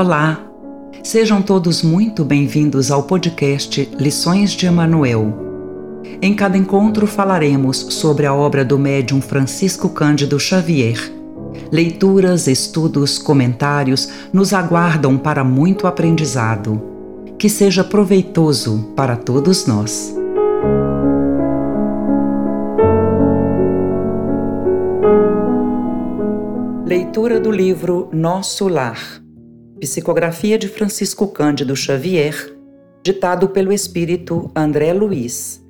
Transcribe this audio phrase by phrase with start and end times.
[0.00, 0.40] Olá!
[1.04, 6.00] Sejam todos muito bem-vindos ao podcast Lições de Emanuel.
[6.22, 10.96] Em cada encontro falaremos sobre a obra do médium Francisco Cândido Xavier.
[11.70, 16.80] Leituras, estudos, comentários nos aguardam para muito aprendizado.
[17.38, 20.16] Que seja proveitoso para todos nós.
[26.86, 29.20] Leitura do livro Nosso Lar
[29.80, 32.54] Psicografia de Francisco Cândido Xavier,
[33.02, 35.64] ditado pelo espírito André Luiz.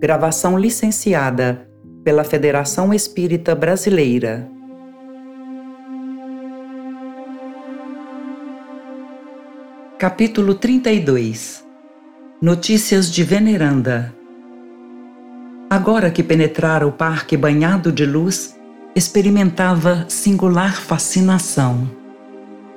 [0.00, 1.68] Gravação licenciada
[2.02, 4.50] pela Federação Espírita Brasileira.
[9.98, 11.66] Capítulo 32
[12.40, 14.14] Notícias de Veneranda
[15.68, 18.58] Agora que penetrara o parque banhado de luz,
[18.94, 22.05] experimentava singular fascinação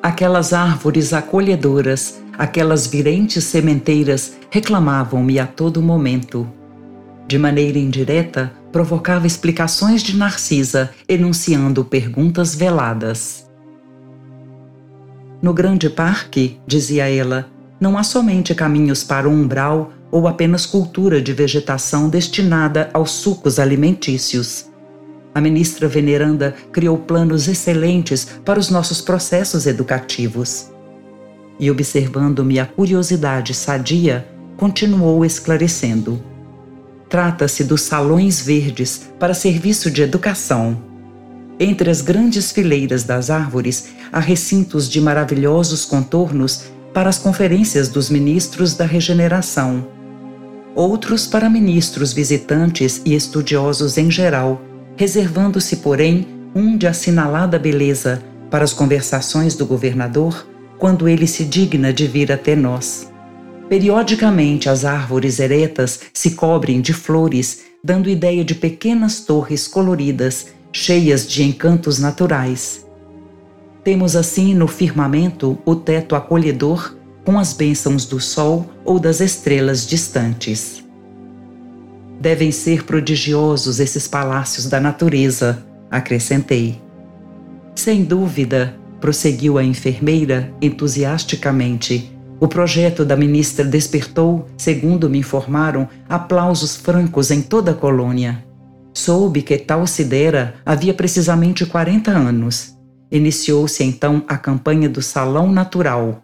[0.02, 6.48] Aquelas árvores acolhedoras, aquelas virentes sementeiras reclamavam-me a todo momento.
[7.28, 13.46] De maneira indireta, provocava explicações de Narcisa, enunciando perguntas veladas.
[15.42, 21.22] No grande parque, dizia ela, não há somente caminhos para o umbral ou apenas cultura
[21.22, 24.69] de vegetação destinada aos sucos alimentícios.
[25.40, 30.70] A ministra veneranda criou planos excelentes para os nossos processos educativos.
[31.58, 36.22] E observando-me a curiosidade sadia, continuou esclarecendo.
[37.08, 40.78] Trata-se dos salões verdes para serviço de educação.
[41.58, 48.10] Entre as grandes fileiras das árvores há recintos de maravilhosos contornos para as conferências dos
[48.10, 49.88] ministros da regeneração.
[50.76, 54.66] Outros para ministros visitantes e estudiosos em geral
[55.00, 60.46] reservando-se, porém, um de assinalada beleza para as conversações do governador
[60.78, 63.10] quando ele se digna de vir até nós.
[63.70, 71.26] Periodicamente as árvores eretas se cobrem de flores, dando ideia de pequenas torres coloridas, cheias
[71.26, 72.86] de encantos naturais.
[73.86, 79.88] Temos assim no firmamento o teto acolhedor com as bênçãos do sol ou das estrelas
[79.88, 80.84] distantes.
[82.20, 86.82] Devem ser prodigiosos esses palácios da natureza, acrescentei.
[87.76, 92.14] Sem dúvida, prosseguiu a enfermeira entusiasticamente.
[92.38, 98.44] O projeto da ministra despertou, segundo me informaram, aplausos francos em toda a colônia.
[98.94, 102.78] Soube que tal Sidera havia precisamente 40 anos.
[103.10, 106.22] Iniciou-se então a campanha do Salão Natural.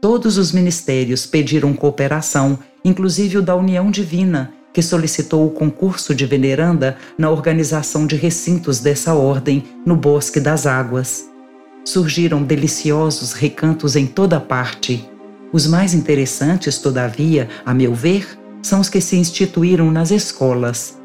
[0.00, 6.26] Todos os ministérios pediram cooperação, inclusive o da União Divina, que solicitou o concurso de
[6.26, 11.30] veneranda na organização de recintos dessa ordem no Bosque das Águas.
[11.82, 15.08] Surgiram deliciosos recantos em toda parte.
[15.50, 18.28] Os mais interessantes, todavia, a meu ver,
[18.60, 20.98] são os que se instituíram nas escolas.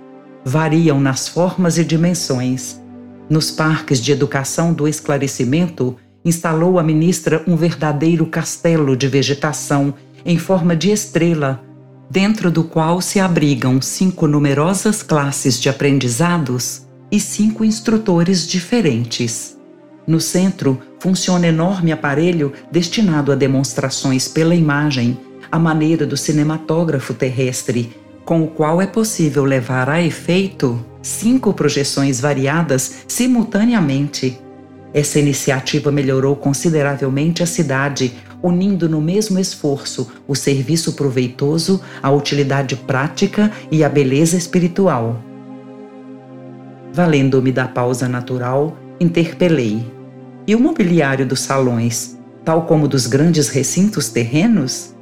[0.43, 2.77] Variam nas formas e dimensões.
[3.29, 5.95] Nos parques de educação do esclarecimento,
[6.25, 9.93] instalou a ministra um verdadeiro castelo de vegetação
[10.25, 11.70] em forma de estrela
[12.11, 19.57] dentro do qual se abrigam cinco numerosas classes de aprendizados e cinco instrutores diferentes.
[20.05, 25.17] No centro funciona enorme aparelho destinado a demonstrações pela imagem,
[25.49, 27.95] à maneira do cinematógrafo terrestre,
[28.25, 34.37] com o qual é possível levar a efeito cinco projeções variadas simultaneamente.
[34.93, 38.13] Essa iniciativa melhorou consideravelmente a cidade,
[38.43, 45.21] unindo no mesmo esforço o serviço proveitoso, a utilidade prática e a beleza espiritual.
[46.93, 49.85] Valendo-me da pausa natural, interpelei.
[50.47, 54.93] E o mobiliário dos salões, tal como dos grandes recintos terrenos?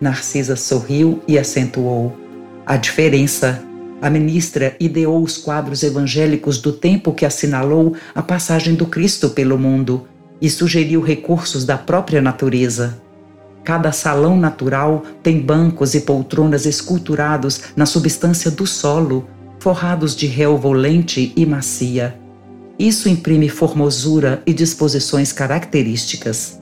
[0.00, 2.16] Narcisa sorriu e acentuou.
[2.64, 3.62] A diferença.
[4.00, 9.58] A ministra ideou os quadros evangélicos do tempo que assinalou a passagem do Cristo pelo
[9.58, 10.06] mundo
[10.40, 13.00] e sugeriu recursos da própria natureza.
[13.62, 19.28] Cada salão natural tem bancos e poltronas esculturados na substância do solo,
[19.58, 22.18] forrados de relva olente e macia.
[22.78, 26.58] Isso imprime formosura e disposições características.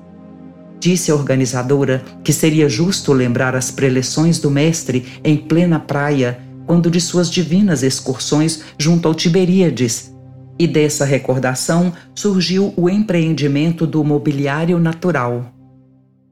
[0.81, 6.91] Disse a organizadora que seria justo lembrar as preleções do mestre em plena praia, quando
[6.91, 10.13] de suas divinas excursões junto ao Tiberíades,
[10.59, 15.53] e dessa recordação surgiu o empreendimento do mobiliário natural.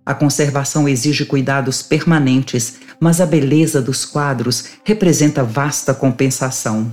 [0.05, 6.93] A conservação exige cuidados permanentes, mas a beleza dos quadros representa vasta compensação.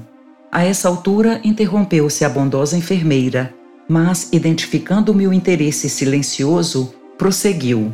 [0.51, 3.53] A essa altura interrompeu-se a bondosa enfermeira.
[3.89, 7.93] mas, identificando o interesse silencioso, prosseguiu.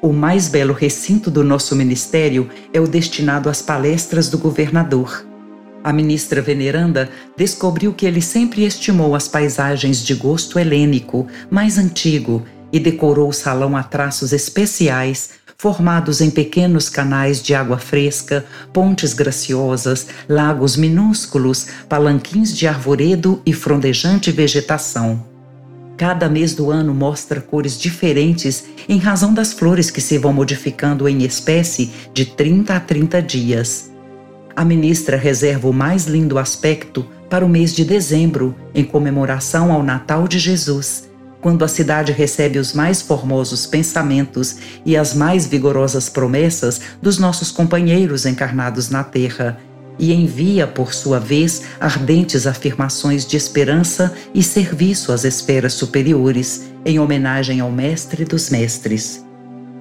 [0.00, 5.25] O mais belo recinto do nosso ministério é o destinado às palestras do governador.
[5.86, 12.42] A ministra veneranda descobriu que ele sempre estimou as paisagens de gosto helênico, mais antigo,
[12.72, 19.14] e decorou o salão a traços especiais, formados em pequenos canais de água fresca, pontes
[19.14, 25.24] graciosas, lagos minúsculos, palanquins de arvoredo e frondejante vegetação.
[25.96, 31.08] Cada mês do ano mostra cores diferentes em razão das flores que se vão modificando
[31.08, 33.95] em espécie de 30 a 30 dias.
[34.56, 39.82] A ministra reserva o mais lindo aspecto para o mês de dezembro, em comemoração ao
[39.82, 41.10] Natal de Jesus,
[41.42, 47.50] quando a cidade recebe os mais formosos pensamentos e as mais vigorosas promessas dos nossos
[47.50, 49.58] companheiros encarnados na terra,
[49.98, 56.98] e envia, por sua vez, ardentes afirmações de esperança e serviço às esferas superiores, em
[56.98, 59.22] homenagem ao Mestre dos Mestres.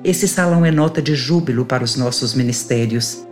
[0.04, 3.26] Esse salão é nota de júbilo para os nossos ministérios.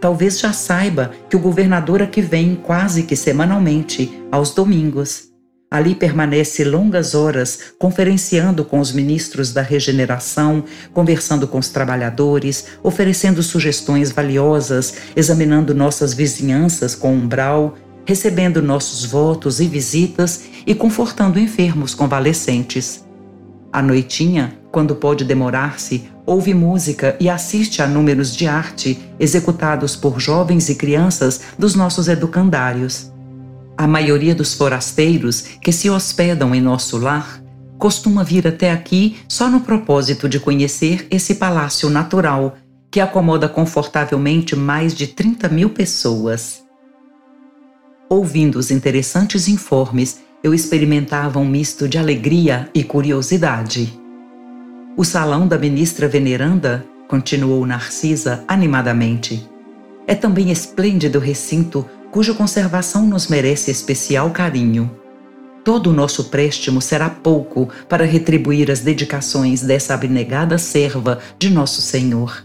[0.00, 5.28] Talvez já saiba que o governador aqui vem quase que semanalmente, aos domingos
[5.70, 10.64] Ali permanece longas horas conferenciando com os ministros da regeneração,
[10.94, 19.60] conversando com os trabalhadores, oferecendo sugestões valiosas, examinando nossas vizinhanças com umbral, recebendo nossos votos
[19.60, 23.04] e visitas e confortando enfermos convalescentes.
[23.70, 30.20] À noitinha, quando pode demorar-se, ouve música e assiste a números de arte executados por
[30.20, 33.10] jovens e crianças dos nossos educandários.
[33.76, 37.42] A maioria dos forasteiros que se hospedam em nosso lar
[37.78, 42.56] costuma vir até aqui só no propósito de conhecer esse palácio natural
[42.90, 46.62] que acomoda confortavelmente mais de 30 mil pessoas.
[48.10, 53.98] Ouvindo os interessantes informes, eu experimentava um misto de alegria e curiosidade.
[54.98, 59.48] O salão da ministra veneranda, continuou Narcisa animadamente,
[60.08, 64.90] é também esplêndido recinto cuja conservação nos merece especial carinho.
[65.62, 71.80] Todo o nosso préstimo será pouco para retribuir as dedicações dessa abnegada serva de Nosso
[71.80, 72.44] Senhor.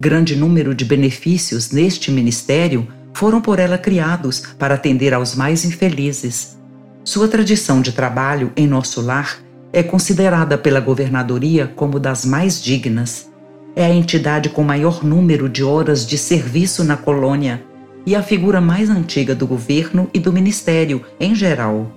[0.00, 6.56] Grande número de benefícios neste ministério foram por ela criados para atender aos mais infelizes.
[7.02, 9.44] Sua tradição de trabalho em nosso lar
[9.76, 13.30] é considerada pela governadoria como das mais dignas.
[13.76, 17.62] É a entidade com maior número de horas de serviço na colônia
[18.06, 21.92] e a figura mais antiga do governo e do ministério em geral.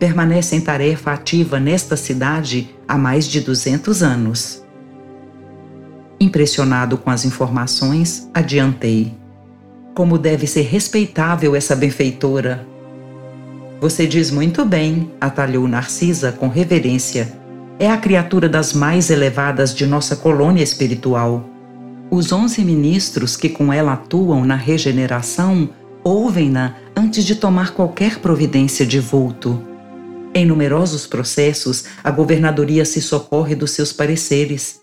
[0.00, 4.64] Permanece em tarefa ativa nesta cidade há mais de 200 anos.
[6.18, 9.14] Impressionado com as informações, adiantei.
[9.94, 12.66] Como deve ser respeitável essa benfeitora!
[13.80, 17.32] Você diz muito bem, atalhou Narcisa com reverência.
[17.78, 21.44] É a criatura das mais elevadas de nossa colônia espiritual
[22.10, 25.68] os onze ministros que com ela atuam na regeneração
[26.04, 29.60] ouvem-na antes de tomar qualquer providência de vulto.
[30.32, 34.80] Em numerosos processos, a governadoria se socorre dos seus pareceres.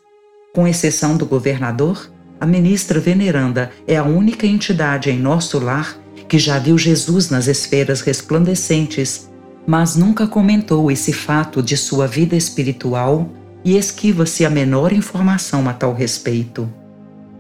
[0.53, 2.11] Com exceção do governador,
[2.41, 5.97] a ministra veneranda é a única entidade em nosso lar
[6.33, 9.29] que já viu Jesus nas esferas resplandecentes,
[9.67, 13.29] mas nunca comentou esse fato de sua vida espiritual
[13.63, 16.67] e esquiva-se a menor informação a tal respeito.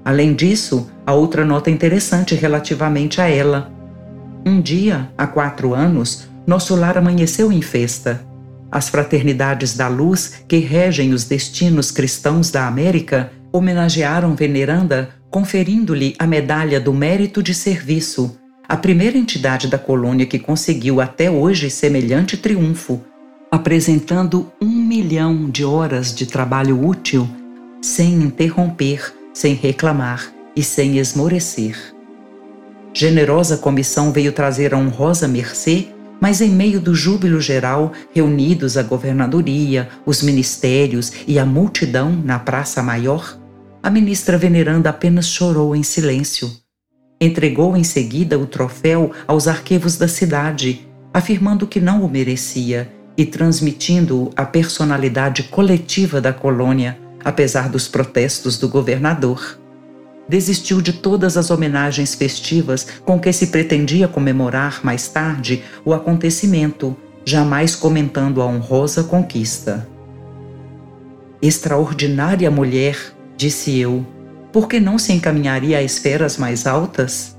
[0.05, 3.71] Além disso, há outra nota interessante relativamente a ela.
[4.45, 8.23] Um dia, há quatro anos, nosso lar amanheceu em festa.
[8.71, 16.27] As fraternidades da luz, que regem os destinos cristãos da América, homenagearam Veneranda conferindo-lhe a
[16.27, 18.37] medalha do mérito de serviço,
[18.73, 23.03] a primeira entidade da colônia que conseguiu até hoje semelhante triunfo,
[23.51, 27.29] apresentando um milhão de horas de trabalho útil
[27.83, 31.77] sem interromper sem reclamar e sem esmorecer.
[32.91, 35.89] Generosa comissão veio trazer a honrosa mercê,
[36.19, 42.39] mas em meio do júbilo geral, reunidos a governadoria, os ministérios e a multidão na
[42.39, 43.39] Praça Maior,
[43.83, 46.62] a ministra veneranda apenas chorou em silêncio.
[47.23, 53.25] Entregou em seguida o troféu aos arquivos da cidade, afirmando que não o merecia e
[53.25, 59.57] transmitindo-o à personalidade coletiva da colônia, apesar dos protestos do governador.
[60.27, 66.93] Desistiu de todas as homenagens festivas com que se pretendia comemorar mais tarde o acontecimento,
[67.23, 69.87] jamais comentando a honrosa conquista.
[71.41, 72.97] Extraordinária mulher,
[73.37, 74.05] disse eu,
[74.53, 77.35] por que não se encaminharia a esferas mais altas?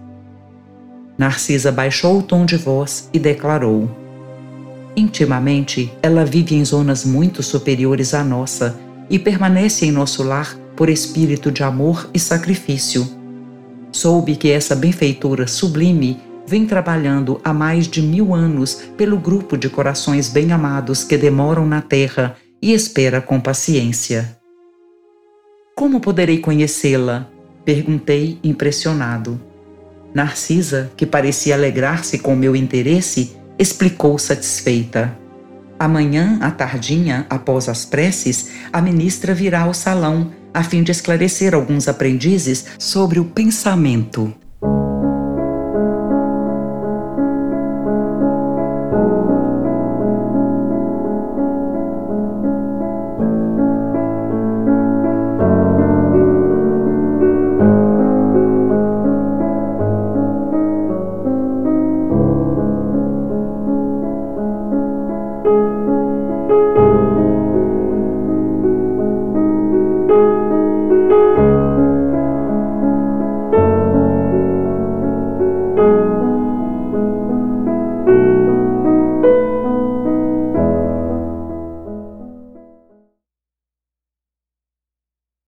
[1.16, 3.88] Narcisa baixou o tom de voz e declarou:
[4.96, 8.76] Intimamente, ela vive em zonas muito superiores à nossa
[9.08, 13.08] e permanece em nosso lar por espírito de amor e sacrifício.
[13.92, 19.68] Soube que essa benfeitora sublime vem trabalhando há mais de mil anos pelo grupo de
[19.68, 24.43] corações bem-amados que demoram na terra e espera com paciência.
[25.74, 27.28] Como poderei conhecê-la?
[27.64, 29.40] Perguntei, impressionado.
[30.14, 35.18] Narcisa, que parecia alegrar-se com meu interesse, explicou satisfeita.
[35.76, 41.52] Amanhã, à tardinha, após as preces, a ministra virá ao salão a fim de esclarecer
[41.52, 44.32] alguns aprendizes sobre o pensamento